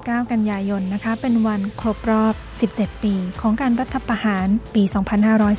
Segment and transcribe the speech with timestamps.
[0.00, 2.34] 19 กันยายนนะคะ เป็นวันครบรอบ
[2.70, 4.82] 17 ปี ของการรัฐประหารปี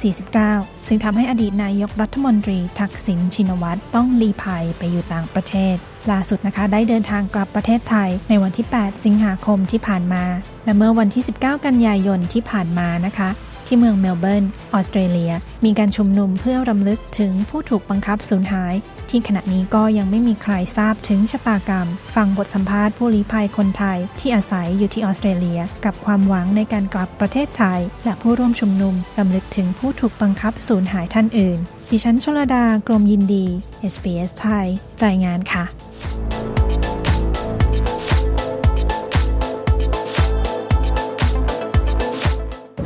[0.05, 5.76] 2549 ซึ่งทำให้อดีตนายกรัฐมนตรีทักษิณชินวัตรต้องลีภัยไปอยู่ต่างประเทศ
[6.12, 10.23] ล่าสุดนะคะได้เดินทางกลับประเทศไทยในวันที่ 8 สิงหาคมที่ผ่านมา
[10.66, 13.30] และเมื่อวันที่ 19 กันยายนที่ผ่านมานะคะ
[13.68, 15.34] ที่เมืองเมลเบิร์น ออสเตรเลีย
[15.66, 18.73] มีการชุมนุมเพื่อรำลึกถึงผู้ถูกบังคับสูญหาย
[19.11, 31.59] ที่ขณะนี้ก็ยังไม่มีใครทราบถึงชะตากรรม ฟังบทสัมภาษณ์ผู้ลี้ภัยคนไทยที่อาศัยอยู่ที่ออสเตรเลีย กับความหวังในการกลับประเทศไทย และผู้ร่วมชุมนุมรำลึกถึงผู้ถูกบังคับสูญหายท่านอื่น
[31.91, 33.45] ดิฉันชลดากรมยินดี
[33.93, 34.67] SBS ไทย
[35.05, 35.91] รายงานค่ะ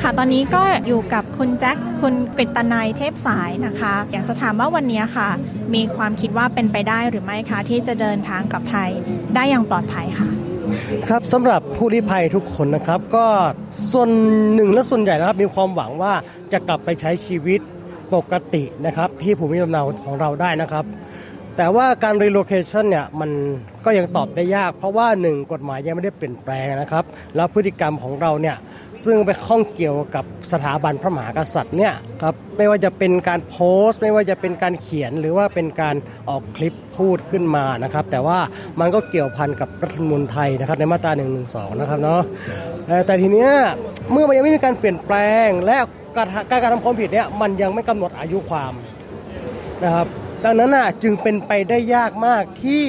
[0.08, 5.30] ค่ะ ตอนนี้ก็อยู่กับคุณแจ็คคุณกฤตนายเทพสายนะคะ อยากจะถามว่าวันนี้ค่ะ
[5.76, 8.90] มีความคิดว่าเป็นไปได้หรือไม่คะที่จะเดินทางกลับไทย
[9.36, 10.30] ได้อย่างปลอดภัยค่ะ
[11.10, 13.26] ครับสำหรับผู้ลี้ภัยทุกคนนะครับ ก็
[13.92, 14.10] ส่วน
[14.54, 16.14] หนึ่งและส่วนใหญ่นะครับ มีความหวังว่า
[16.52, 17.60] จะกลับไปใช้ชีวิต
[18.16, 20.86] ปกตินะครับ ที่ภูมิลำเนาของเราได้นะครับ
[21.58, 23.32] แต่ว่าการ relocation เนี่ยมัน
[23.86, 27.04] ก็ยังตอบได้ยาก เพราะว่าหนึ่งกฎหมายยังไม่ได้เปลี่ยนแปลงนะครับ
[27.36, 28.58] แล้วพฤติกรรมของเราเนี่ย
[29.06, 35.96] ซึ่งไปข้องเกี่ยวกับสถาบันพระมหากษัตริย์เนี่ยครับไม่ว่าจะเป็นการโพสต์ ไม่ว่าจะเป็นการเขียนหรือว่าเป็นการ
[36.30, 38.40] ออกคลิปพูดขึ้นมานะครับ แต่ว่า
[38.80, 41.26] มันก็เกี่ยวพันกับรัฐธรรมนูญไทยนะครับในมาตรา1นึ
[41.80, 42.22] นะครับเนาะ
[43.06, 43.52] แต่ทีเนี้ย
[44.12, 45.76] เมื่อมันยังไม่มีการเปลี่ยนแปลงและ
[46.18, 48.74] การการะทำความผิดเนี่ยมันยังไม่กำหนดอายุความ
[49.84, 50.08] นะครับ
[50.46, 52.86] ดังนั้นน่ะจึงเป็นไปได้ยากมากที่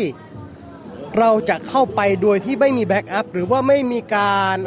[1.19, 4.59] เราจะเข้าไปโดยที่ไม่มีแบ็กอัพหรือว่าไม่มีการ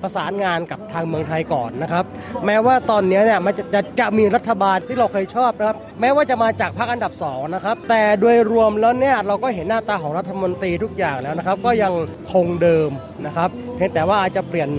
[0.00, 2.04] ประสานงานกับทางเมืองไทยก่อนนะครับ
[2.46, 11.92] แม้ว่าตอนนี้เนี่ยมันจะจะจะมีรัฐบาลที่เราเคยชอบนะครับแม้ว่าจะมาจากพรรคอันดับ2นะครับแต่โดยรวมแล้วเนี่ยเราก็เห็นหน้าตาของรัฐมนตรีทุกอย่างแล้วนะครับ ก็ยัง
[12.32, 12.90] คงเดิม
[13.26, 14.70] นะครับ เพียงแต่ว่าอาจจะเปลี่ยน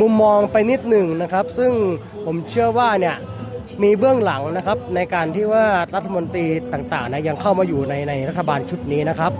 [0.00, 1.72] มุมมองไปนิดหนึ่งนะครับ ซึ่ง
[2.24, 3.16] ผมเชื่อว่าเนี่ย
[3.82, 5.64] มีเบื้องหลังนะครับในการที่ว่า
[5.94, 9.32] รัฐมนตรีต่างๆนะยังเข้ามาอยู่ในในรัฐบาลชุดนี้นะครับ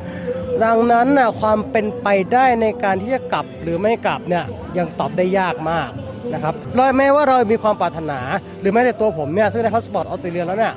[0.64, 4.44] ดังนั้นนะความเป็นไปได้ในการที่จะกลับหรือไม่กลับเนี่ย
[4.78, 5.90] ยังตอบได้ยากมาก
[6.34, 8.20] นะครับรอยแม้ว่าเรามีความปรารถนา
[8.60, 10.74] หรือแม้แต่ตัวผมเนี่ยซึ่งได้พาสปอร์ตออสเตรเลียแล้วเนี่ย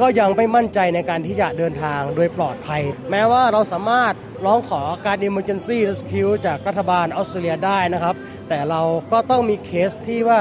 [0.00, 8.14] ก็ยังไม่มั่นใจในการที่จะเดินทางโดยปลอดภัย แม้ว่าเราสามารถร้องขอการ emergency rescue จากรัฐบาลออสเตรเลียได้นะครับ
[8.48, 8.82] แต่เรา
[9.12, 10.40] ก็ต้องมีเคสที่ว่า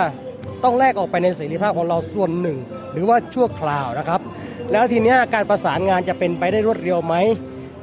[0.64, 2.58] ต้องแลกออกไปในเสรีภาพของเราส่วนหนึ่ง
[2.94, 4.20] หรือว่าชั่วคราวนะครับ
[4.72, 7.16] แล้วทีนี้การประสานงานจะเป็นไปได้รวดเร็วไหม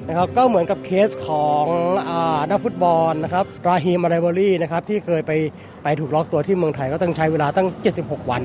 [0.08, 1.66] นะครับก็เหมือนกับเคสของ
[2.50, 5.32] นักฟุตบอลนะครับฮาคีม อัลอาไรบีนะครับที่เคยไป
[5.82, 7.68] ไปถูกล็อกตัวที่เมืองไทยก็ต้องใช้เวลาตั้ง
[7.98, 8.42] 76 วัน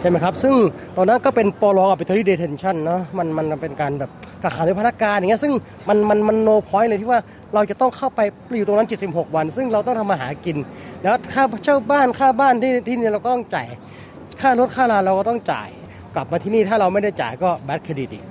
[0.00, 0.54] ใช่ไหมครับ ซึ่ง
[0.96, 4.10] ตอนนั้นก็เป็น arbitrary detention เนาะมันมันเป็นการแบบ
[4.42, 5.52] กักขังในพนักงานอย่างเงี้ยซึ่ง
[5.88, 7.20] มันมันมัน no point เลยที่ว่า
[7.54, 8.20] เราจะต้องเข้าไป
[8.56, 10.56] อยู่ตรงนั้น 76 วัน ซึ่งเราต้องทำมาหากิน
[11.02, 13.66] แล้วค่าเช่าบ้านค่าบ้านที่ที่นี่เราก็ต้องจ่าย
[14.40, 15.68] ค่ารถค่าลาเราก็ต้องจ่าย
[16.14, 18.24] กลับมาที่นี่ถ้าเราไม่ได้จ่ายก็ bad credit อีก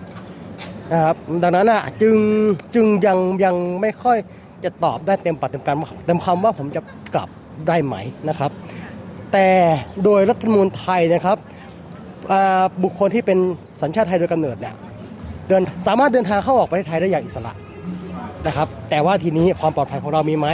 [0.92, 2.16] นะครับดังนั้นอะจึง
[2.76, 4.18] จึงยังยังไม่ค่อย
[4.64, 6.82] จะตอบได้เต็มปากเต็มคำเต็มคำว่าผมจะ
[7.16, 7.30] กลับ
[7.68, 7.96] ได้ไหม
[8.30, 8.52] นะครับ
[9.38, 9.54] แต่
[10.06, 11.38] โดยรัฐธรรมนูญไทยนะครับ
[12.84, 13.38] บุคคลที่เป็น
[13.82, 14.76] สัญชาติไทยโดยกำเนิดเนี่ย
[15.48, 17.54] เดินสามารถเดินทางเข้าออกประเทศไทยได้อย่างอิสระ
[18.48, 20.48] นะครับ แต่ว่าทีนี้ความปลอดภัยของเรามีไหม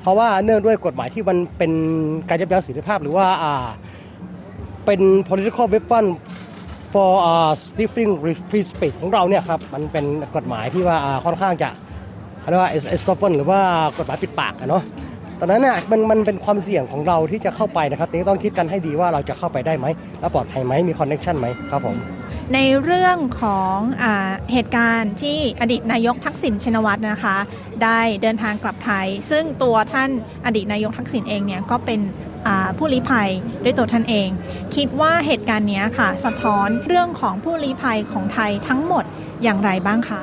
[0.00, 1.72] เพราะว่าเนื่องด้วยกฎหมายที่มันเป็น
[2.28, 3.26] การยับยั้งสิทธิภาพ หรือว่า
[4.86, 6.04] เป็น political weapon
[6.92, 8.12] for uh, stifling
[8.50, 10.04] free speech ของเราเนี่ยครับมันเป็น
[10.36, 11.70] กฎหมายที่ว่าค่อนข้างจะ
[12.48, 13.60] เรียกว่า e s t o f f e n หรือว่า
[13.98, 14.84] กฎหมายปิดปากเนาะ
[15.40, 19.86] ตอนนั้นเนี่ยมันมันเป็นความเสี่ยงของเราที่จะเข้าไปนะครับนี้ต้องคิดกันให้ดีว่าเราจะเข้าไปได้ไหม
[20.20, 21.96] และปลอดภัยไหมมีคอนเน็ชันไหมครับผม
[22.54, 24.04] ในเรื่องของอ
[24.52, 27.36] เหตุการณ์ที่อดีตนายกทักษิณชินวัตรนะคะ
[27.84, 30.10] ได้เดินทางกลับไทย ซึ่งตัวท่าน
[30.46, 32.00] อดีตนายกทักษิณเองเนี่ยก็เป็น
[32.78, 33.30] ผู้ลี้ภัย
[33.64, 34.28] ด้วยตัวท่านเอง
[34.76, 39.04] คิดว่าเหตุการณ์นี้ค่ะ สะท้อนเรื่องของผู้ลี้ภัยของไทยทั้งหมด
[39.42, 40.20] อย่างไรบ้างคะ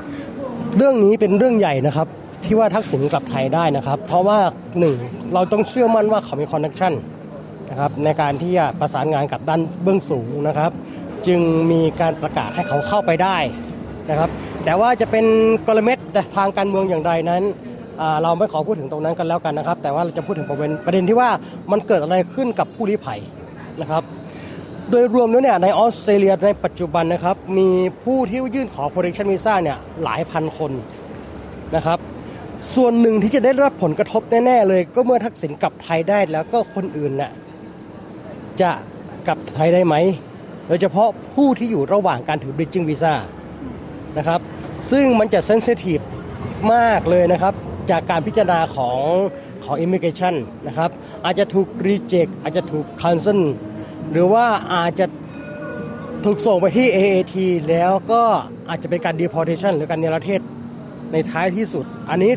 [0.78, 2.08] เรื่องนี้เป็นเรื่องใหญ่นะครับ
[2.48, 4.40] ที่ว่าทักษิณกลับไทยได้นะครับ เพราะว่า
[4.80, 4.98] หนึ่ง
[5.34, 6.94] เราต้องเชื่อมั่นว่าเขามีคอนเนคชั่น
[7.70, 10.72] นะครับในการที่จะประสานงานกับด้านเบื้องสูงนะครับ
[11.28, 11.40] จึง
[11.72, 13.38] มีการประกาศให้เขาเข้าไปได้
[14.10, 14.30] นะครับ
[14.66, 15.26] แต่ว่าจะเป็น
[15.68, 15.98] กลเม็ด
[16.36, 17.44] ทางการเมืองอย่างไรนั้น
[18.24, 21.30] เราไม่ขอพูดถึงตรงนั้นกันแล้วกันนะครับ แต่ว่าเราจะพูดถึงประเด็นประเด็นที่ว่า
[21.72, 23.20] มันเกิดอะไรขึ้นกับผู้ลี้ภัย
[23.82, 24.04] นะครับ
[24.90, 27.70] โดยรวมแล้วเนี่ยในออสเตรเลียในปัจจุบันนะครับ มี
[28.04, 30.72] ผู้ที่ยื่นขอ protection visa เนี่ยหลายพันคน
[31.76, 32.00] นะครับ
[32.76, 37.32] ส่วนหนึ่งที่จะได้รับผลกระทบแน่ๆเลย ก็เมื่อทักษิณกลับไทยได้แล้วก็คนอื่นน่ะ
[38.62, 38.72] จะ
[39.28, 39.96] กลับไทยได้ไหม
[40.68, 43.14] โดยเฉพาะผู้ที่อยู่ระหว่างการถือ bridging visa
[44.18, 44.40] นะครับ
[44.92, 46.00] ซึ่งมันจะ sensitive
[46.74, 47.54] มากเลยนะครับ
[47.92, 49.00] จากการพิจารณาของ
[49.64, 50.36] ของ immigration
[50.68, 50.90] นะครับ
[51.26, 53.40] อาจจะถูกรีเจคอาจจะถูกคันเซิล
[54.12, 55.06] หรือว่าอาจจะ
[56.26, 57.36] ถูกส่งไปที่ AAT
[57.70, 58.22] แล้วก็
[58.70, 60.42] อาจจะเป็นการ deportation หรือการเนรเทศ
[61.14, 62.32] ในท้ายที่สุด อันนี้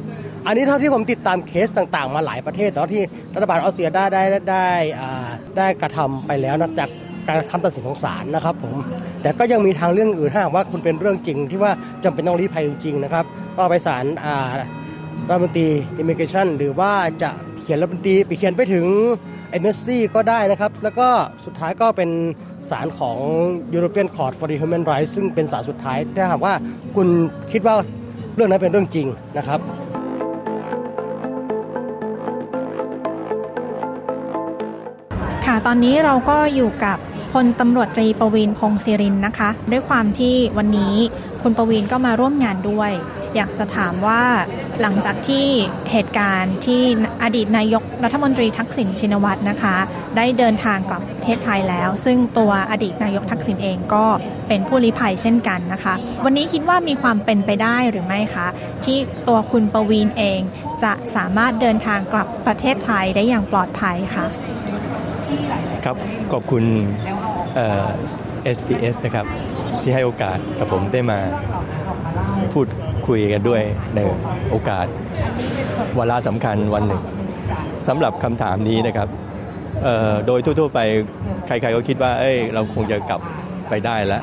[0.46, 3.02] อันนี้เท่าที่ผมติดตามเคสต่างๆ มาหลายประเทศเนาะที่
[3.34, 4.68] รัฐบาลออสเตรียได้ได้ได้
[5.56, 6.90] ได้กระทำไปแล้วนะจาก
[7.28, 8.74] การคำตัดสินของศาลนะครับผม
[9.22, 11.72] แต่ก็ยังมีทางเรื่องอื่นถ้าหากว่าคุณเป็นเรื่องจริง ที่ว่า
[12.04, 13.24] จำเป็นต้องรีภัยจริงนะครับ
[13.56, 14.04] ก็ไปศาล
[15.28, 15.68] รัฐมนตรี
[15.98, 17.30] immigration หรือว่าจะ
[17.60, 18.86] เขียนรัฐมนตรีไปเขียนไปถึง
[19.50, 21.08] embassy ก็ได้นะครับ แล้วก็
[21.44, 22.10] สุดท้ายก็เป็น
[22.70, 23.18] ศาลของ
[23.74, 26.54] European Court for the Human Rights ซึ่งเป็นศาลสุดท้ายถ้าหากว่า
[26.96, 27.08] คุณ
[27.52, 27.74] คิดว่า
[28.34, 29.06] เรื่องนั้นเป็นเรื่องจริง
[29.38, 29.60] นะครับ
[35.44, 36.98] ค่ะตอนนี้เราก็อยู่กับ
[37.32, 40.94] พลตำรวจตรีปวีณ พงศ์สิรินทร์นะคะ ด้วยความที่วันนี้
[41.42, 42.90] คุณประวินก็มาร่วมงานด้วย
[43.36, 44.22] อยากจะถามว่า
[44.80, 45.44] หลังจากที่
[45.92, 46.82] เหตุการณ์ที่
[47.22, 49.76] อดีตนายกรัฐมนตรีทักษิณชินวัตรนะคะ
[50.16, 54.04] ได้เดินทางกลับประเทศไทยแล้ว ซึ่งตัวอดีตนายกทักษิณเองก็
[54.48, 58.46] เป็นผู้ลี้ภัยเช่นกันนะคะ วันนี้คิดว่ามีความเป็นไปได้หรือไม่คะ
[58.84, 58.98] ที่
[59.28, 60.40] ตัวคุณประวินเอง
[60.82, 64.26] จะสามารถเดินทางกลับประเทศไทยได้อย่างปลอดภัยคะ
[65.84, 65.96] ครับ
[66.32, 66.64] ขอบคุณ
[67.54, 67.86] เอ่อ
[68.56, 69.26] SPS นะครับ
[69.82, 71.18] ที่ให้โอกาสกับผมได้มา
[72.52, 72.66] พูด
[73.08, 73.62] คุยกันด้วย
[73.94, 74.00] ใน
[74.50, 74.86] โอกาส
[75.98, 77.02] วาระสำคัญวันหนึ่ง
[77.88, 79.08] สำหรับคำถามนี้นะครับ
[80.26, 80.80] โดยทั่วๆไป
[81.46, 83.20] ใครๆก็คิดว่าเอ้ยเราคงจะกลับ
[83.68, 84.22] ไปได้แล้ว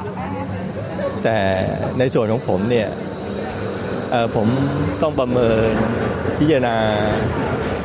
[1.24, 1.38] แต่
[2.00, 2.88] ในส่วนของผมเนี่ย
[4.36, 4.48] ผม
[5.02, 5.72] ต้องประเมิน
[6.40, 6.76] พิจารณา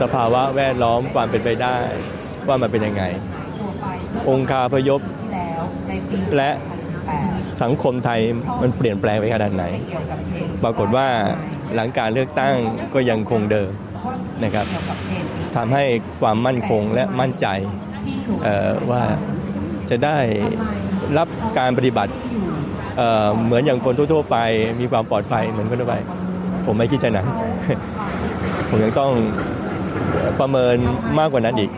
[0.01, 1.77] สภาวะแวดล้อมความเป็นไปได้
[2.49, 3.05] ว่ามันเป็นยังไง
[4.31, 5.01] องค์คาพยพ
[6.37, 6.51] และ
[7.63, 8.21] สังคมไทย
[8.63, 9.65] มันเปลี่ยนแปลงไปขนาดไหน
[10.65, 11.07] ปรากฏว่า
[11.75, 12.55] หลังการเลือกตั้ง
[12.95, 13.71] ก็ยังคงเดิม
[14.45, 14.67] นะครับ
[15.57, 15.85] ทำให้
[16.21, 17.47] ความมั่นคงและมั่นใจ
[18.91, 19.03] ว่า
[19.91, 20.19] จะได้
[21.19, 21.29] รับ
[21.59, 22.13] การปฏิบัติ
[22.97, 24.37] เเหมือนอย่างคนทั่ว ๆ ไป
[24.81, 25.97] มีความปลอดภัยเหมือนคนทั่วไป
[26.67, 27.29] ผมไม่คิดจะนั้น
[28.69, 29.13] ผมยังต้อง
[30.41, 30.77] ประเมิน
[31.19, 31.71] มากกว่านั้นอีก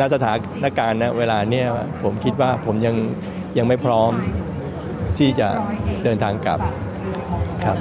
[0.00, 0.32] ณสถา
[0.64, 1.66] นการณ์นะเวลาเนี้ย
[2.02, 2.94] ผมคิดว่าผมยัง
[3.58, 4.12] ยังไม่พร้อม
[5.18, 5.48] ที่จะ
[6.04, 6.60] เดินทางกลับ
[7.64, 7.78] ครับ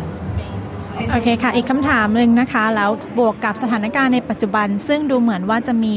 [1.09, 2.89] โอเคค่ะ อีกคำถามหนึ่งนะคะ แล้ว
[3.19, 5.95] บวกกับสถานการณ์ในปัจจุบัน ซึ่งดูเหมือนว่าจะมี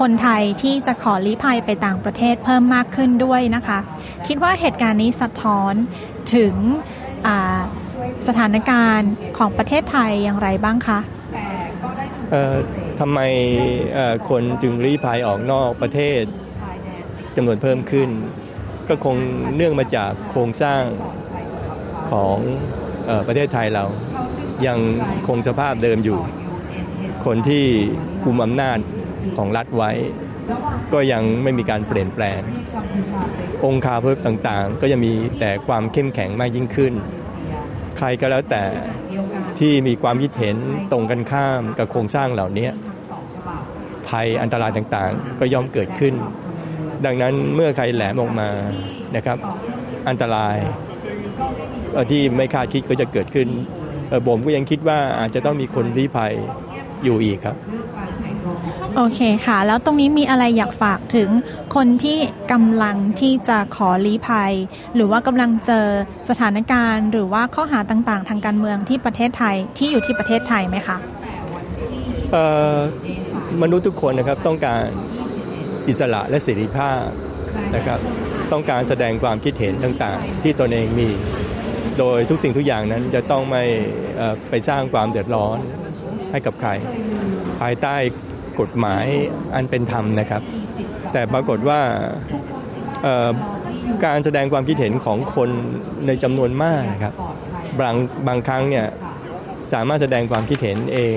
[0.00, 3.78] คนไทยที่จะขอลี้ภัยไปต่างประเทศเพิ่มมากขึ้นด้วยนะคะ
[4.26, 5.74] คิดว่าเหตุการณ์นี้สะท้อน
[6.34, 6.54] ถึง
[8.28, 10.98] สถานการณ์ของประเทศไทยอย่างไรบ้างคะ
[13.00, 13.18] ทำไม
[14.28, 16.22] คนจึงรีภัยออกนอกประเทศ
[17.36, 18.08] จำนวนเพิ่มขึ้น
[18.88, 19.16] ก็คง
[19.54, 20.82] เนื่องมาจากโครงสร้าง
[22.12, 22.38] ของ
[23.26, 23.84] ประเทศไทยเรา
[24.66, 24.78] ยัง
[25.28, 26.18] คงสภาพเดิมอยู่
[27.26, 27.64] คนที่
[28.24, 28.78] กุมอำนาจ
[29.36, 29.90] ของรัฐไว้
[30.92, 32.40] ก็ยังไม่มีการเปลี่ยนแปลง
[33.64, 36.92] องค์คาพยพต่างๆ ก็จะมีแต่ความเข้มแข็งมากยิ่งขึ้น
[37.98, 38.64] ใครก็แล้วแต่
[39.58, 40.56] ที่มีความคิดเห็น
[40.92, 42.68] ตรงกันข้ามกับโครงสร้างเหล่านี้
[44.08, 46.14] ภัยอันตรายต่างๆ ก็ย่อมเกิดขึ้น
[47.04, 48.48] ดังนั้นเมื่อใครแหลมออกมา
[49.16, 49.38] นะครับ
[50.08, 50.91] อันตรายเอ่อ
[52.10, 53.48] ที่ไม่คาดคิดก็จะเกิดขึ้น
[54.08, 56.34] เอ่อผมก็ยังคิดว่าอาจจะต้องมีคนรีภัย
[57.04, 57.56] อยู่อีกครับ
[58.96, 61.28] โอเคค่ะ แล้วตรงนี้มีอะไรอยากฝากถึง
[61.74, 62.18] คนที่
[62.52, 64.52] กำลังที่จะขอลี้ภัย
[64.94, 65.86] หรือว่ากำลังเจอ
[66.28, 70.96] สถานการณ์ หรือว่าข้อหาต่างๆ ทางการเมืองที่ประเทศไทยที่อยู่ที่ประเทศไทยไหมคะ
[72.32, 72.44] เอ่
[72.74, 72.76] อ
[73.62, 74.84] มนุษย์ทุกคนนะครับต้องการ
[75.88, 77.00] อิสระและเสรีภาพ
[77.76, 77.98] นะครับ
[78.52, 81.08] ต้องการแสดงความคิดเห็นต่างๆ ที่ตนเองมี
[81.98, 83.64] โดยทุกสิ่งทุกอย่างนั้นจะต้องไม่
[84.50, 85.58] ไปสร้างความเดือดร้อน
[86.30, 86.70] ให้กับใคร
[87.60, 87.96] ภายใต้
[88.60, 89.06] กฎหมาย
[89.54, 90.42] อันเป็นธรรมนะครับ
[91.12, 91.80] แต่ปรากฏว่า
[94.04, 95.50] การแสดงความคิดเห็นของคน
[96.06, 97.14] ในจำนวนมากนะครับ
[97.80, 97.94] บาง
[98.28, 98.86] บางครั้งเนี่ย
[99.72, 101.16] สามารถแสดงความคิดเห็นเอง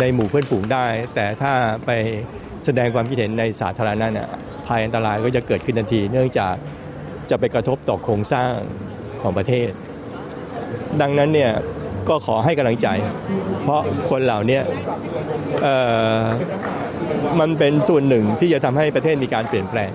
[0.00, 1.52] ในหมู่เพื่อนฝูงได้ แต่ถ้า
[1.86, 1.90] ไป
[2.64, 4.28] แสดงความคิดเห็นในสาธารณะเนี่ย
[4.66, 6.54] ภัยอันตรายก็จะเกิดขึ้นทันที เนื่องจาก
[7.30, 8.52] จะไปกระทบต่อโครงสร้าง
[9.22, 9.70] ของประเทศ
[11.00, 11.52] ดังนั้นเนี่ย
[12.08, 12.88] ก็ขอให้กำลังใจ
[13.62, 14.60] เพราะคนเหล่านี้
[17.40, 19.90] มันเป็นส่วนหนึ่งที่จะทำให้ประเทศมีการเปลี่ยนแปลง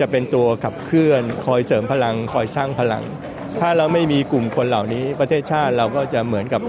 [0.00, 3.02] จะเป็นตัวขับเคลื่อน คอยเสริมพลัง คอยสร้างพลัง
[3.60, 6.62] ถ้าเราไม่มีกลุ่มคนเหล่านี้ ประเทศชาติเราก็จะเหมือนกับ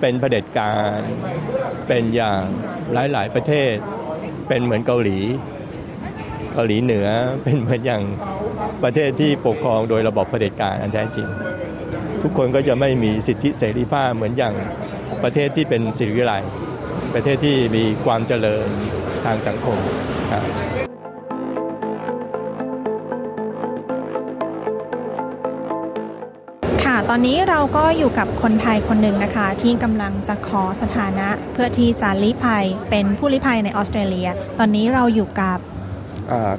[0.00, 1.00] เป็นเผด็จการ
[1.88, 2.42] เป็นอย่าง
[3.12, 3.74] หลายๆประเทศ
[4.48, 5.18] เป็นเหมือนเกาหลี
[6.52, 7.08] เกาหลีเหนือ
[7.42, 8.02] เป็นเหมือนอย่าง
[8.82, 11.26] ประเทศที่ปกครองโดยระบบเผด็จการอันแท้จริง
[12.22, 14.54] ทุกคนก็จะไม่มีสิทธิเสรีภาพเหมือนอย่าง
[15.24, 16.32] ประเทศที่เป็นสิริวิไล
[17.14, 18.68] ประเทศที่มีความเจริญ
[19.24, 19.78] ทางสังคม
[20.32, 20.44] ครับ
[26.84, 34.28] ค่ะตอนนี้เราก็อยู่กับคนไทยคนหนึ่งนะคะ ที่กำลังจะขอสถานะเพื่อที่จะลี้ภัยเป็นผู้ลี้ภัยในออสเตรเลีย
[34.58, 35.58] ตอนนี้เราอยู่กับ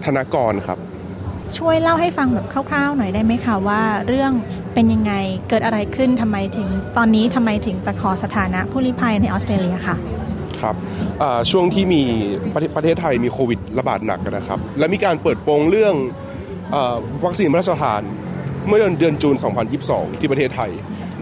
[0.05, 0.79] ธนากรครับ
[1.57, 4.31] ช่วยเล่าให้ฟังแบบคร่าวๆ หน่อยได้ไหมคะว่าเรื่อง
[4.73, 5.13] เป็นยังไง
[5.49, 9.95] เกิดอะไรขึ้นทำไมถึง ตอนนี้ทำไมถึงจะขอสถานะผู้ลี้ภัยในออสเตรเลียค่ะ
[10.61, 10.75] ครับ
[11.51, 12.01] ช่วงที่มี
[12.75, 15.95] ประเทศไทยมีโควิดระบาดหนักนะครับ และมีการเปิดโปงเรื่อง
[17.25, 18.01] วัคซีนพระราชทาน
[18.67, 19.35] เมื่อเดือนเดือนจูน
[19.77, 20.71] 2022 ที่ประเทศไทย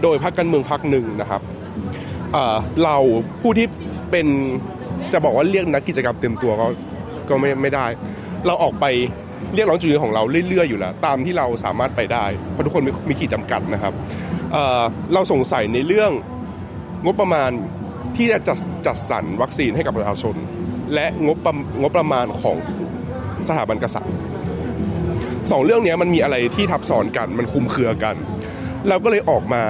[0.02, 1.42] โดยพรรคการเมืองพรรคหนึ่งนะครับ
[2.84, 2.96] เรา
[3.42, 3.66] ผู้ที่
[4.10, 4.26] เป็น
[5.12, 6.66] จะบอกว่าเรียกนักกิจกรรมเต็มตัวก็
[7.28, 7.86] ก็ไม่ไม่ได้
[8.46, 8.84] เราออกไป
[9.54, 13.92] เรียกร้องจุดยืนของเราเรื่อยๆอยู่แล้วตามที่เราสามารถไปได้เพราะทุกคนมีมขีดจำกัดนะครับ
[15.14, 16.12] เราสงสัยในเรื่อง
[17.04, 17.50] งบประมาณ
[18.16, 20.34] ที่จะจัดจัดสรรวัคซีนให้กับประชาชน
[20.94, 21.38] และงบ
[21.82, 22.56] งบประมาณของ
[23.48, 24.12] สถาบันกษัตริย์
[25.50, 28.16] สองเรื่องนี้มันมีอะไรที่ทับซ้อนกันมันคุมเครือกัน
[28.88, 29.62] เราก็เลยออกมา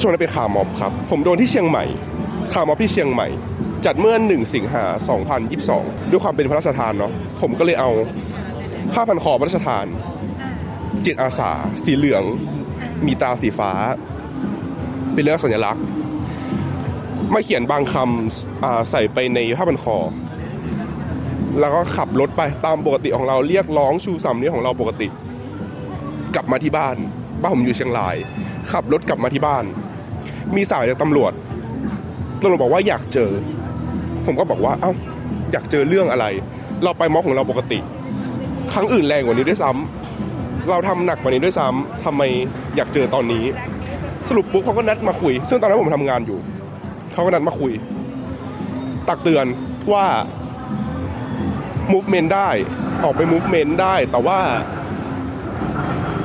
[0.00, 1.84] ชวนไปข่าวม็อบครับ ผมโดนที่เชียงใหม่
[2.54, 3.28] ข่าวม็อบที่เชียงใหม่
[3.86, 4.84] จัดเมื่อ 1 สิงหา
[5.48, 7.90] 2022 ด้วยความเป็นพระราชทานเนาะผมก็เลยเอา
[8.92, 9.86] ผ้าพันคอพระราชทาน
[11.06, 11.50] จิตอาสา
[11.84, 12.24] สีเหลือง
[13.06, 13.70] มีตาสีฟ้า
[15.12, 15.84] เป็นเรื่องสัญลักษณ์
[17.32, 19.96] มาเขียนบางคำใส่ไปในผ้าพันคอ
[21.60, 25.08] แล้วก็ขับรถไปตามปกติของเราเรียกร้องชูสามนี้ของเราปกติ
[26.34, 26.96] กลับมาที่บ้าน
[27.40, 28.16] บ้านผมอยู่เชียงราย
[28.72, 29.64] ขับรถกลับมาที่บ้าน
[30.56, 31.32] มีสายจากตำรวจ
[32.40, 33.30] ตำรวจบอกว่าอยากเจอ
[34.26, 34.92] ผมก็บอกว่าเอ้า
[35.52, 36.26] อยากเจอเรื่องอะไร
[36.84, 37.78] เราไปม็อบของเราปกติ
[38.72, 42.22] ครั้งอื่นแรงกว่านี้ด้วยซ้ำเราทำหนักกว่านี้ด้วยซ้ำทำไม
[42.76, 43.44] อยากเจอตอนนี้
[44.28, 46.38] สรุปปุ๊บเขาก็นัดมาคุย ซึ่งตอนนั้นผมทำงานอยู่
[47.12, 47.72] เขาก็นัดมาคุย
[49.08, 49.46] ตักเตือน
[49.92, 50.04] ว่า
[51.92, 52.48] movement ได้
[53.04, 54.38] ออกไป movement ได้ แต่ว่า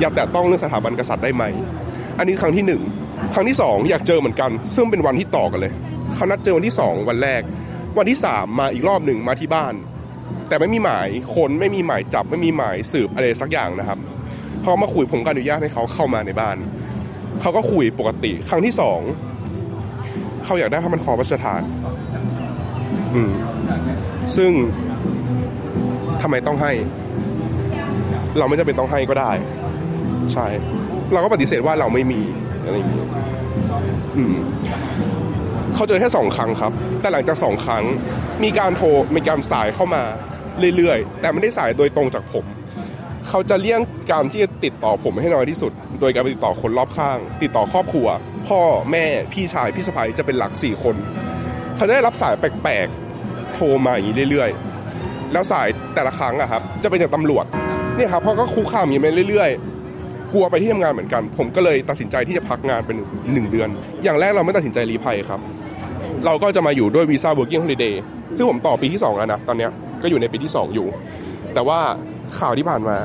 [0.00, 1.44] อย่าแตะต้องเรื่องสถาบันกษัตริย์ได้ไหม
[2.18, 2.82] อันนี้ครั้งที่หนึ่ง
[3.34, 5.72] ครั้งที่สองอยากเจอเหมือนกัน ซึ่งเป็นวันที่ต่อกันเลย
[6.14, 7.40] เขานัดเจอวันที่สองวันแรก
[7.96, 9.74] วันที่สามมาอีกรอบหนึ่งมาที่บ้าน
[10.48, 13.98] แต่ไม่มีหมายคนไม่มีหมายจับไม่มีหมายสืบอะไรสักอย่างนะครับ
[14.64, 16.56] พอมาคุยผมก็อนุญาตให้เขาเข้ามาในบ้าน
[17.40, 19.00] เขาก็คุยปกติ ครั้งที่สอง
[20.44, 21.62] เขาอยากได้ผ้ามันคอพระราชทาน
[23.14, 23.30] อืม
[24.36, 24.50] ซึ่ง
[26.22, 26.72] ทำไมต้องให้
[28.38, 29.32] เราไม่จำเป็นต้องให้ก็ได้
[30.32, 30.46] ใช่
[31.12, 32.20] เราก็ปฏิเสธว่าเราไม่มี
[32.64, 33.00] อะไรอย่างนี้
[34.16, 34.34] อืม
[35.78, 37.84] เขาเจอแค่สองครั้งครับ แต่หลังจากสองครั้ง
[38.44, 40.02] มีการโทรมีการสายเข้ามา
[40.76, 42.44] เรื่อยๆ แต่ไม่ได้สายโดยตรงจากผม
[43.28, 43.80] เขาจะเลี่ยง
[44.10, 48.06] การที่จะติดต่อผมให้น้อยที่สุด โดยการไปติดต่อคนรอบข้าง ติดต่อครอบครัว
[48.48, 50.96] พ่อแม่พี่ชายพี่สะใภ้จะเป็นหลักสี่คน
[51.76, 57.44] เขาได้รับสายแปลกๆโทรมาอย่างนี้เรื่อยๆ แล้วสายแต่ละครั้งอะครับจะเป็นจากตำรวจ
[57.96, 62.96] เนี่ยครับพ่อก็คุกคามอย่างนี้เรื่อยๆกลัวไปที่ทำงานเหมือนกัน ผมก็เลยตัดสินใจที่จะพักงานเป็น
[63.32, 63.68] หนึ่งเดือน
[64.02, 65.40] อย่างแรกเราไม่ตัดสินใจลี้ภัยครับ
[66.26, 68.02] เราก็จะมาอยู่ด้วยวีซ่า working holiday
[68.36, 69.68] ซึ่งผมต่อปีที่ 2 แล้วนะ ตอนนี้
[70.02, 70.86] ก็อยู่ในปีที่ 2 อยู่
[71.54, 71.78] แต่ว่า
[72.38, 72.96] ข่าวที่ผ่านมา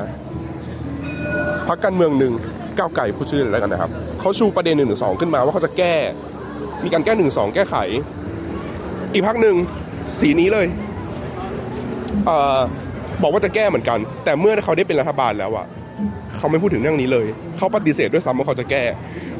[1.68, 2.32] พักการเมืองหนึ่ง
[2.78, 3.90] ก้าวไก่ผู้ชื่ออะไรกันนะครับ
[4.20, 5.94] เขาชูประเด็นหนึ่งหนึ่งสองขึ้นมาว่าเขาจะแก้
[6.84, 7.76] มีการแก้หนึ่งสองแก้ไข
[9.12, 9.56] อีกพักหนึ่ง
[10.18, 10.66] สีนี้เลย
[12.26, 12.60] เออ
[13.22, 15.66] บอกว่าจะแก้เหมือนกัน แต่เมื่อเขาได้เป็นรัฐบาลแล้วอะ
[16.36, 18.82] เขาไม่พูดถึงเรื่องนี้เลย เขาปฏิเสธด้วยซ้ำว่าเขาจะแก้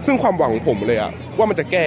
[0.06, 1.86] ซึ่งความหวังของผมเลยอะว่ามันจะแก้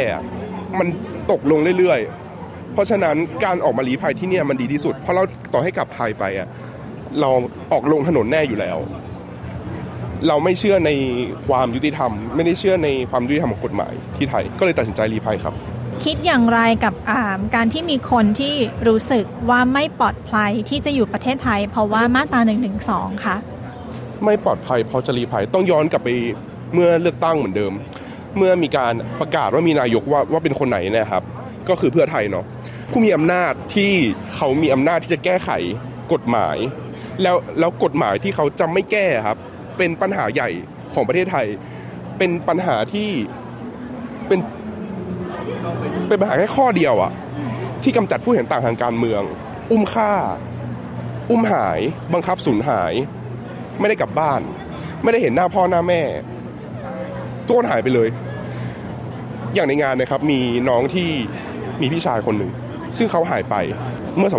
[0.80, 0.88] มัน
[1.32, 6.48] ตกลงเรื่อยๆ เพราะฉะนั้นการออกมาลีภัยที่นี่มันดีที่สุด เพราะเราต่อให้กลับไทยไปอะ
[7.22, 7.30] เรา
[7.72, 8.78] ออกลงถนนแน่อยู่แล้ว
[10.28, 10.92] เราไม่เชื่อใน
[11.48, 15.54] ความยุติธรรม ไม่ได้เชื่อในความยุติธรรมของกฎหมายที่ไทย ก็เลยตัดสินใจรีภัยครับ
[16.04, 16.94] คิดอย่างไรกับ
[17.56, 18.56] การที่มีคนที่
[18.88, 22.70] รู้สึกว่าไม่ปลอดภัยที่จะอยู่ประเทศไทย เพราะว่ามาตรา1นึ
[23.26, 23.36] คะ
[24.26, 26.10] ไม่ปลอดภัยเพราะจะรีภัยต้องย้อนกลับไป
[26.74, 27.74] เมื่อเลือกตั้งเหมือนเดิม
[28.38, 31.24] เมื่อมีการประกาศว่ามีนายกว่าว่าเป็นคนไหนนะครับ
[31.70, 32.46] ก็คือเพื่อไทยเนาะ
[32.92, 33.92] ผู้มีอำนาจที่
[34.36, 35.50] เขามีอำนาจที่จะแก้ไข
[36.14, 36.58] กฎหมาย
[37.22, 39.38] แล้วแล้วกฎหมายที่เขาจะไม่แก้ครับ
[39.78, 40.50] เป็นปัญหาใหญ่
[40.94, 41.48] ของประเทศไทย
[42.18, 43.10] เป็นปัญหาที่
[44.28, 44.40] เป็น
[46.08, 47.12] เป็นปัญหาแค่ข้อเดียวอะ
[47.84, 49.22] ที่กำจัดผู้เห็นต่างทางการเมือง
[49.72, 50.14] อุ้มฆ่า
[51.32, 51.80] อุ้มหาย
[52.14, 52.94] บังคับสูญหาย
[53.80, 54.42] ไม่ได้กลับบ้าน
[55.04, 56.02] ไม่ได้เห็นหน้าพ่อหน้าแม่
[57.46, 58.10] ทุกคนหายไปเลย
[59.58, 61.10] อย่างในงานนะครับมีน้องที่
[61.82, 62.52] มีพี่ชายคนหนึ่ง
[62.98, 63.56] ซึ่งเขาหายไป
[64.18, 64.30] เมื่อ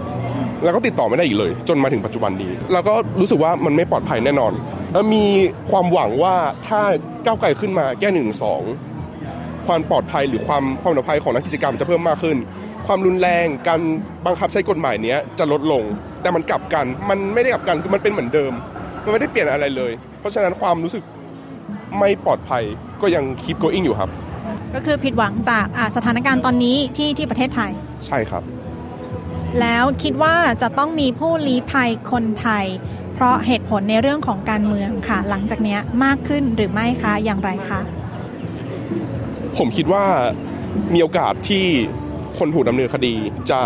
[0.00, 4.52] 2018 แล้วก็ติดต่อไม่ได้อีกเลย จนมาถึงปัจจุบันนี้แล้วก็รู้สึกว่ามันไม่ปลอดภัยแน่นอน
[4.92, 5.26] แล้วมี
[5.70, 6.34] ความหวังว่า
[6.66, 6.80] ถ้า
[7.24, 8.62] ก้าวไกลขึ้นมาแก้หนึ่งสอง
[9.66, 12.36] ความปลอดภัยหรือความความปลอดภัยของนักกิจกรรมจะเพิ่มมากขึ้น
[12.86, 13.80] ความรุนแรงการ
[14.26, 15.82] บังคับใช้กฎหมายเนี้ยจะลดลง
[16.22, 18.52] แต่มันกลับกัน มันไม่ได้กลับกันคือมันเป็นเหมือนเดิม
[19.04, 21.02] มันไม่ได้เปลี่ยนอะไรเลย เพราะฉะนั้นความรู้สึก
[21.98, 22.62] ไม่ปลอดภัย
[23.02, 24.10] ก็ยัง keep going อยู่ครับ
[24.74, 25.66] ก็คือผิดหวังจาก
[25.96, 27.72] สถานการณ์ตอนนี้ที่ที่ประเทศไทย
[28.06, 28.42] ใช่ครับ
[29.60, 32.64] แล้วคิดว่าจะต้องมีผู้ลี้ภัยคนไทย
[33.14, 37.80] เพราะเหตุผลในเรื่องของการเมืองค่ะ หลังจากนี้มากขึ้นหรือไม่คะอย่างไรคะ
[39.58, 40.04] ผมคิดว่า
[40.94, 41.64] มีโอกาสที่
[42.38, 43.14] คนถูกดำเนินคดี
[43.50, 43.60] จะ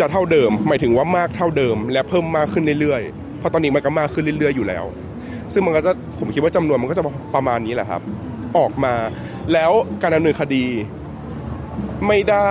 [0.00, 4.84] จะเท่าเดิม หมายถึงว่ามากเท่าเดิม และเพิ่มมากขึ้นเรื่อยๆ เพราะตอนนี้มันก็มากขึ้นเรื่อยๆอยู่แล้ว
[5.52, 8.02] ซึ่งมันก็จะผมคิดว่าจำนวนมันก็จะประมาณนี้แหละครับ
[8.56, 8.94] ออกมา
[9.52, 9.70] แล้ว
[10.02, 10.66] การดำเนินคดี
[12.06, 12.50] ไม่ได้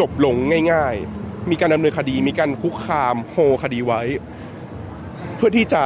[0.00, 0.34] จบลง
[0.72, 4.02] ง่ายๆ มีการดำเนินคดี มีการคุกคามโฮคดีไว้
[5.36, 5.82] เพื่อที่จะ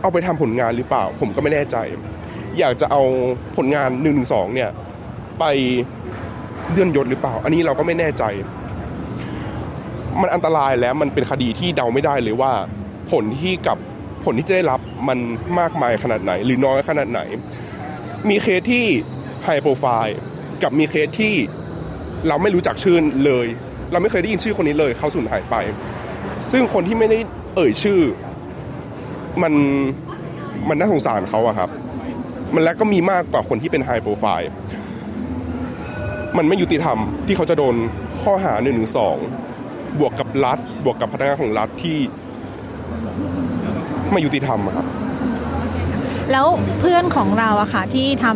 [0.00, 1.76] เอาไปทำผลงานหรือเปล่า ผมก็ไม่แน่ใจ
[2.58, 3.02] อยากจะเอา
[3.56, 4.12] ผลงาน1นึ
[4.54, 4.70] เนี่ย
[5.38, 5.44] ไป
[6.70, 8.24] เลื่อนยศหรือเปล่า อันนี้เราก็ไม่แน่ใจ
[10.20, 12.52] มันอันตรายแล้วมันเป็นคดีที่เดาไม่ได้เลยว่า
[13.10, 13.78] ผลที่กับ
[14.24, 15.18] ผลที่จะได้รับมัน
[15.60, 17.20] มากมายขนาดไหน หรือน้อยขนาดไหน
[18.28, 18.86] มีเคสที่
[19.44, 20.18] high profile
[20.62, 21.34] กับมีเคสที่
[22.28, 23.46] เราไม่รู้จักชื่อเลย
[23.92, 25.56] เราไม่เคยได้ยินชื่อคนนี้เลย เขาสูญหายไป
[26.50, 27.18] ซึ่งคนที่ไม่ได้
[27.54, 28.00] เอ่ยชื่อ
[29.42, 29.52] มัน
[30.68, 31.70] มันน่าสงสารเขาอะครับ
[32.54, 34.50] มันแล้วก็มีมากกว่าคนที่เป็นไฮโปรไฟล์
[36.36, 37.74] มันไม่ยุติธรรมที่เขาจะโดน
[38.20, 39.16] ข้อหาหนึ่งหนึ่งสอง
[39.98, 41.98] บวกกับรัฐ บวกกับพนักงานของรัฐที่
[44.12, 44.86] ไม่ยุติธรรมครับ
[46.32, 46.46] แล้ว
[46.80, 48.26] เพื่อนของเราอะค่ะที่ท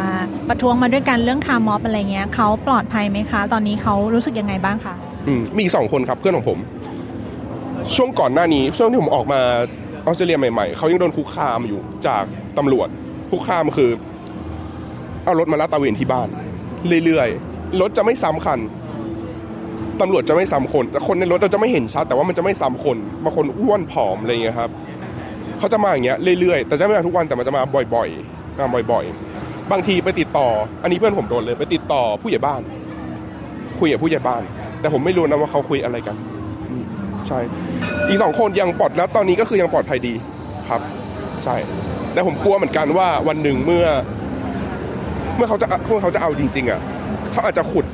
[0.00, 4.94] ำประท้วงมาด้วยกันเรื่องคาร์มอบอะไรเงี้ยเขาปลอดภัยไหมคะ ตอนนี้เขารู้สึกยังไงบ้างคะ
[5.58, 6.58] มีสองคนครับเพื่อนของผม
[7.94, 9.40] ช่วงก่อนหน้านี้ช่วงที่ผมออกมา
[10.06, 12.24] ออสเตรเลียใหม่ๆเขายังโดนคุกคามอยู่จาก
[12.58, 12.88] ตำรวจ
[13.30, 13.90] คุกคามคือ
[15.24, 16.28] เอารถมาลาดตะเวนที่บ้าน
[17.04, 18.60] เรื่อยๆรถจะไม่ซ้ำคัน
[20.00, 24.70] ตำรวจจะไม่ซ้ำคนแต่คนในรถเราจะไม่เห็นชัดแต่ว่ามันจะไม่ซ้ำคนบางคนอ้วนผอมอะไรเงี้ยครับ
[25.64, 27.62] เขาจะมาอย่างเงี้ยเรื่อยๆ แต่จะไม่มาทุกวันแต่มันจะมา
[27.94, 30.48] บ่อยๆมาบ่อยๆ บางทีไปติดต่อ
[30.82, 32.60] อันนี้เพื่อนผมโดนเลยไปติดต่อผู้ใหญ่บ้าน
[33.78, 34.42] คุยกับผู้ใหญ่บ้าน
[34.80, 36.16] แต่ผมไม่รู้นะว่าเขาคุยอะไรกัน
[37.28, 37.38] ใช่
[38.08, 40.14] อีกสองคนยังปลอดแล้วตอนนี้ก็คือยังปลอดภัยดี
[40.68, 40.80] ครับ
[41.44, 41.56] ใช่
[42.12, 43.86] แต่ผมกลัวเหมือนกันว่าวันหนึ่งเมื่อ
[45.36, 46.80] เมื่อเขาจะเมื่อเขาจะเอาจริง ๆ อะ
[47.32, 47.86] เขาอาจจะขุด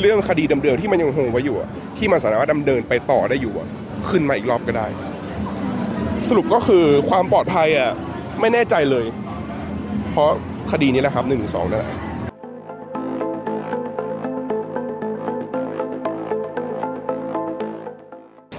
[0.00, 1.56] เรื่องคดีเดิมๆที่มันยังโงไว้อยู่
[1.98, 3.52] ที่มันสามารถดำเนินไปต่อได้อยู่
[4.08, 4.86] ขึ้นมาอีกรอบก็ได้
[6.28, 7.90] สรุปก็คือความปลอดภัยอะ
[8.40, 9.06] ไม่แน่ใจเลย
[10.10, 10.30] เพราะ
[10.70, 11.92] คดีนี้แหละครับหนึ่งสองนั่นแหละ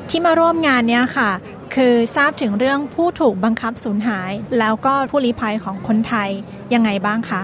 [0.09, 1.31] ที่มาร่วมงานเนี้ยค่ะ
[1.75, 6.29] คือทราบถึงเรื่องผู้ถูกบังคับสูญหาย แล้วก็ผู้ลี้ภัยของคนไทย
[6.73, 7.41] ยังไงบ้างคะ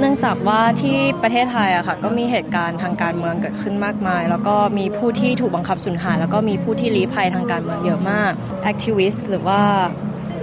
[0.00, 8.32] เนื่องจากว่าที่ประเทศไทยอะค่ะก็มีเหตุการณ์ทางการเมืองเกิดขึ้นมากมาย แล้วก็มีผู้ที่ถูกบังคับสูญหาย แล้วก็มีผู้ที่ลี้ภัยทางการเมืองเยอะมาก
[8.62, 9.60] แอคทิวิสต์หรือว่า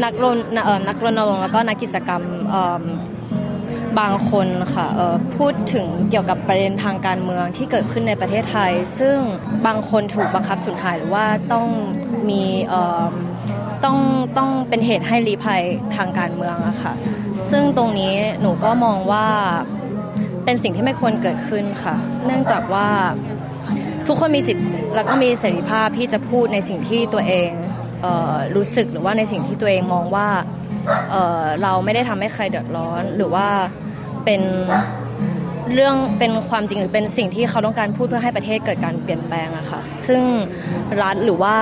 [0.04, 0.38] นักรณ
[0.88, 2.22] นักรณรงค์แล้วก็นักกิจกรรม
[4.00, 4.88] บางคนค่ะ
[5.38, 9.18] พูดถึงเกี่ยวกับประเด็นทางการเมืองที่เกิดขึ้นในประเทศไทย ซึ่ง
[9.66, 11.68] บางคนถูกบังคับสูญหายหรือว่าต้อง
[12.30, 12.44] มี
[13.86, 13.98] ต้อง
[14.38, 15.64] ต้องเป็นเหตุให้ลี้ภัย
[15.96, 16.94] ทางการเมืองอะค่ะ
[17.50, 19.28] ซึ่งตรงนี้หนูก็มองว่า
[20.46, 22.88] เป็นสิ่งที่ไม่ควรเกิดขึ้นค่ะ เนื่องจากว่า
[24.08, 27.50] ทุกคนมีสิทธิ์แล้วก็มีเสรีภาพที่จะพูดในสิ่งที่ตัวเอง
[28.56, 30.28] รู้สึกหรือว่าในสิ่งที่ตัวเองมองว่า
[31.10, 33.48] เเราไม่ได้ทำให้ใครเดือดร้อนหรือว่า
[34.26, 34.42] เป็น
[35.74, 40.22] เรื่องเป็นความจริงหรือเป็นสิ่งที่เขาต้องการพูดเพื่อให้ประเทศเกิดการเปลี่ยนแปลงอะค่ะ ซึ่ง
[41.02, 41.56] รัฐหรือว่า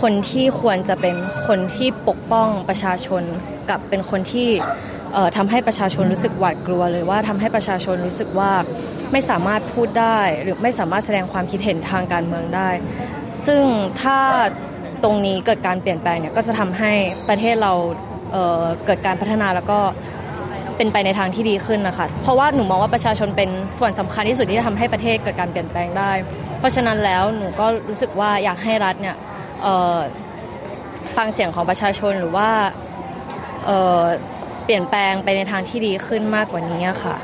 [0.00, 3.22] คนที่ควรจะเป็นคนที่ปกป้องประชาชน
[3.70, 4.48] กับเป็นคนที่
[5.36, 8.52] ทำให้ประชาชนรู้สึกหวาดกลัวเลยว่าทำให้ประชาชนรู้สึกว่า
[9.12, 12.70] ไม่สามารถพูดได้ หรือไม่สามารถแสดงความคิดเห็นทางการเมืองได้
[13.46, 13.62] ซึ่ง
[14.02, 14.18] ถ้า
[15.02, 16.92] ตรงนี้เกิดการเปลี่ยนแปลงเนี่ยก็จะทำให้
[17.28, 17.72] ประเทศเรา
[18.32, 19.78] เเกิดการพัฒนาแล้วก็
[20.76, 26.12] เป็นไปในทางที่ดีขึ้นนะคะเพราะว่าหนูมองว่าประชาชนเป็นส่วนสำคัญที่สุดที่จะทำให้ประเทศเกิดการเปลี่ยนแปลงได้
[26.58, 29.16] เพราะฉะนั้นแล้วหนูก็รู้สึกว่าอยากให้รัฐเนี่ย
[31.16, 32.48] ฟังเสียงของประชาชนหรือว่า
[34.64, 37.16] เปลี่ยนแปลงไปในทางที่ดีขึ้นมากกว่านี้ค่ะ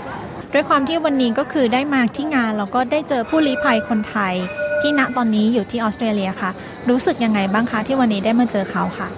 [0.53, 4.35] ด้วยความที่วันนี้ก็คือได้มาที่งานแล้วก็ได้เจอผู้ลี้ภัยคนไทย
[4.81, 6.51] ที่ณตอนนี้อยู่ที่ออสเตรเลียค่ะ
[6.91, 9.09] รู้สึกยังไงบ้างคะที่วันนี้ได้มาเจอเขาค่ะ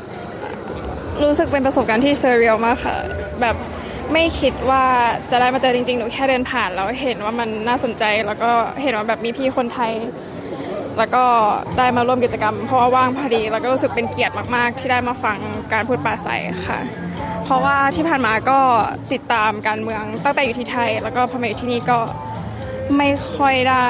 [1.23, 2.97] รู้สึกเป็นประสบการณ์ที่เซอร์เรียลมากค่ะ
[3.41, 3.57] แบบ
[4.13, 4.85] ไม่คิดว่า
[5.31, 8.51] จะได้มาเจอจริงๆ หนูแค่เดินผ่านแล้วเห็นว่ามันน่าสนใจแล้วก็
[8.83, 9.93] เห็นว่าแบบมีพี่คนไทย
[10.99, 11.25] แล้วก็
[11.79, 15.39] ได้มาร่วมกิจกรรม เพราะว่าว่างพอดี แล้วก็รู้สึกเป็นเกียรติมากๆ ที่ได้มาฟัง
[15.73, 16.79] การพูดปราศัยค่ะ
[17.45, 18.59] เพราะว่าที่ผ่านมาก็
[19.13, 21.99] ติดตามการเมืองตั้งแต่อยู่ที่ไทย แล้วก็พอมาอยู่ที่นี่ก็
[22.99, 23.87] ไม่ค่อยได้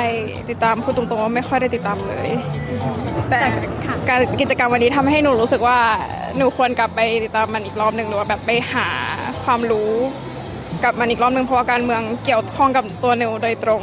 [0.50, 2.30] ติดตามพูดตรงๆว่าไม่ค่อยได้ติดตามเลย
[3.30, 3.40] แต่
[4.08, 5.78] การกิจกรรมวันนี้ทำให้หนูรู้สึกว่า
[6.36, 8.88] หนูควรกลับไปติดตามมันอีกรอบหนึ่งหรือว่าแบบไปหา
[9.44, 9.92] ความรู้
[10.82, 13.82] กับมันอีกรอบหนึ่งเพราะว่าการเมืองเกี่ยวข้องกับตัวหนูโดยตรง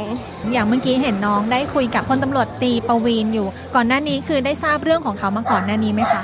[0.52, 6.22] อย่างเมื่อกี้เห็นน้องได้คุยกับพลตำรวจตีประวีนอยู่ ก่อนหน้านี้คือได้ทราบเรื่องของเขามาก่อนหน้านี้ไหมคะ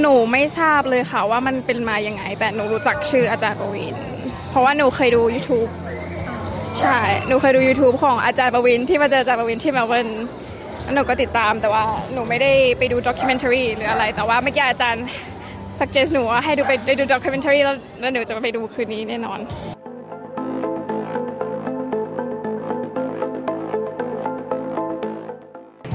[0.00, 3.94] หนูไม่ทราบเลยค่ะว่ามันเป็นมายังไง แต่หนูรู้จักชื่ออาจารย์ประวิน
[4.50, 5.70] เพราะว่าหนูเคยดู YouTube
[6.80, 10.08] ใช่ หนูเคยดู YouTube ของอาจารย์ประวินที่มาเจออาจารย์ประวินที่เมลเบิร์น
[10.82, 11.82] แล้วหนูก็ติดตามแต่ว่า
[12.12, 15.04] หนูไม่ได้ไปดู documentary หรืออะไร แต่ว่าเมื่อกี้อาจารย์
[15.80, 19.38] suggest หนูว่าให้ดูไปได้ดู documentary แล้วแล้วหนูจะไปดูคืนนี้แน่นอน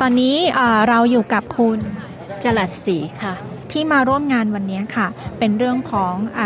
[0.01, 0.35] ตอนนี้
[0.89, 1.79] เราอยู่กับคุณ
[2.43, 3.35] จลัดศรีค่ะ
[3.71, 5.07] ที่มาร่วมงานวันนี้ค่ะ
[5.39, 6.41] เป็นเรื่องของอ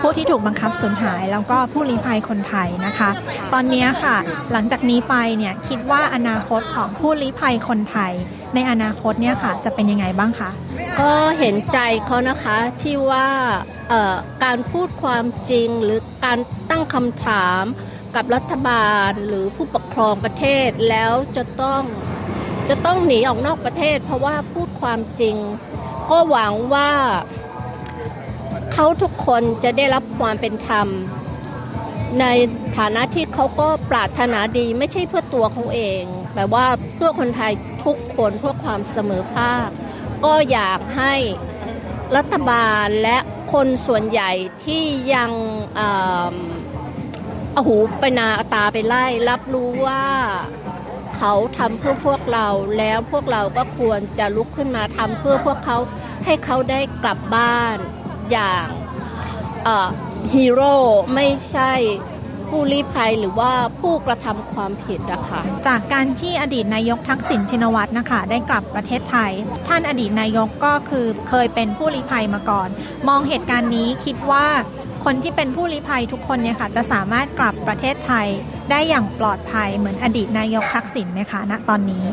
[0.00, 3.10] ผู้ที่ถูกบังคับสูญหาย แล้วก็ผู้ลี้ภัยคนไทยนะคะ
[3.52, 4.16] ตอนนี้ค่ะ
[4.52, 8.12] หลังจากนี้ไปเนี่ยคิดว่าอนาคตของผู้ลี้ภัยคนไทย
[8.54, 10.50] ในอนาคตเนี่ยค่ะ จะเป็นยังไงบ้างคะ
[11.00, 13.28] ก็เห็นใจเขานะคะที่ว่า
[14.44, 16.38] การพูดความจริงหรือการ
[16.70, 17.62] ตั้งคำถาม
[18.14, 21.82] กับรัฐบาลหรือผู้ปกครองประเทศแล้วจะต้อง
[22.70, 25.36] จะต้องหนีออกนอกประเทศ เพราะว่าพูดความจริง
[26.10, 26.90] ก็หวังว่า
[28.72, 30.88] เขาทุกคนจะได้รับความเป็นธรรม
[32.20, 32.24] ใน
[32.76, 36.02] ฐานะที่เขาก็ปรารถนาดีไม่ใช่เพื่อตัวเขาเอง
[36.34, 37.52] แต่ว่าเพื่อคนไทย
[37.84, 39.68] ทุกคนเพื่อความเสมอภาค
[40.24, 41.14] ก็อยากให้
[42.16, 43.18] รัฐบาลและ
[43.52, 44.30] คนส่วนใหญ่
[44.64, 45.30] ที่ยัง
[45.78, 45.80] อ
[47.56, 50.04] อหูไปนาตาไปไล่ รับรู้ว่า
[51.16, 52.48] เขาทำเพื่อพวกเรา
[52.78, 55.76] แล้วพวกเราก็ควรจะลุกขึ้นมาทำเพื่อพวกเขา
[56.24, 57.76] ให้เขาได้กลับบ้าน
[58.30, 58.66] อย่าง
[60.34, 60.76] ฮีโร่
[61.14, 61.72] ไม่ใช่
[62.48, 69.32] ผู้ลี้ภัยหรือว่าผู้กระทำความผิดนะคะจากการที่อดีตนายกทักษิณชินวัตรนะคะ ได้กลับประเทศไทย
[69.68, 72.68] ท่านอดีตนายกก็คือเคยเป็นผู้ลี้ภัยมาก่อน
[73.08, 74.46] มองเหตุการณ์นี้คิดว่า
[75.04, 78.28] คนที่เป็นผู้ลี้ภัยทุกคนเนี่ยค่ะจะสามารถกลับประเทศไทย
[78.70, 82.04] ได้อย่างปลอดภัยเหมือนอดีตนายกทักษิณไหมคะณตอนนี้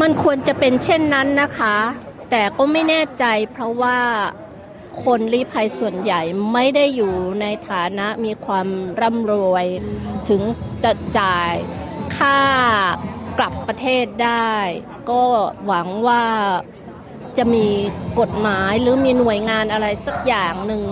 [0.00, 1.76] มันควรจะเป็นเช่นนั้นนะคะ
[2.30, 3.98] แต่ก็ไม่แน่ใจเพราะว่า
[5.04, 6.20] คนลี้ภัยส่วนใหญ่
[6.52, 8.68] ไม่ได้อยู่ในฐานะมีความ
[9.00, 9.66] ร่ำรวย
[10.28, 10.42] ถึง
[10.84, 11.54] จะจ่าย
[12.16, 12.40] ค่า
[13.38, 14.52] กลับประเทศได้
[15.10, 15.22] ก็
[15.66, 16.24] หวังว่า
[17.38, 17.66] จะมี
[18.20, 20.82] กฎหมายหรือมีหน่วยงานอะไรสักอย่างหนึ่ง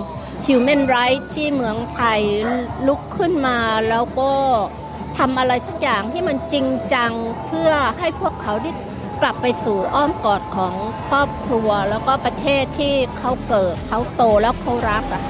[0.46, 2.22] Human Rights ที่เมืองไทย
[2.86, 4.32] ลุกขึ้นมาแล้วก็
[5.18, 7.12] ทำอะไรสักอย่างที่มันจริงจัง
[7.46, 8.70] เพื่อให้พวกเขาได้
[9.22, 10.74] กลับไปสู่อ้อมกอดของ
[11.08, 15.22] ครอบครัว แล้วก็ประเทศที่เขาเกิดเขาโตแล้วเขารักอะ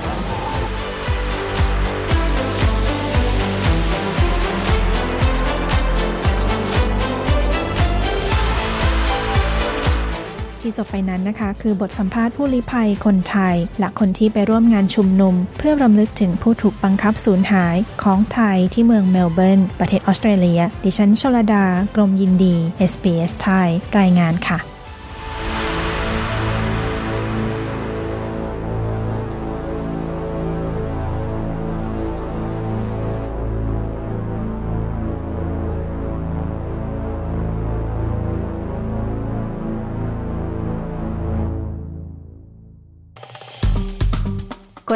[10.66, 22.54] ที่จบไปนั้นนะคะ คือบทสัมภาษณ์ผู้ลี้ภัยคนไทย และคนที่ไปร่วมงานชุมนุม เพื่อรำลึกถึงผู้ถูกบังคับสูญหายของไทยที่เมืองเมลเบิร์น ประเทศออสเตรเลีย ดิฉันชลดากรมยินดี
[22.90, 24.75] SBS ไทย รายงานค่ะ